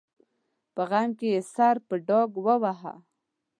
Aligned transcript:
په 0.75 0.81
غم 0.89 1.09
کې 1.17 1.27
یې 1.33 1.41
سر 1.53 1.75
په 1.87 1.95
ډاګ 2.07 2.29
وواهه. 2.45 2.93